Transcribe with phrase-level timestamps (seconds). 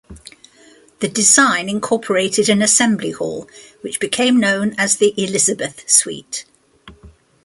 [0.99, 3.47] The design incorporated an assembly hall
[3.81, 6.43] which became known as the Elizabeth Suite.